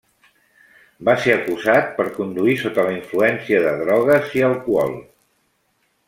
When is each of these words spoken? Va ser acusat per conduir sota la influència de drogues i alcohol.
Va 1.09 1.13
ser 1.25 1.33
acusat 1.33 1.91
per 1.99 2.07
conduir 2.17 2.55
sota 2.63 2.85
la 2.89 2.95
influència 2.97 3.59
de 3.69 3.75
drogues 3.85 4.33
i 4.41 4.47
alcohol. 4.53 4.97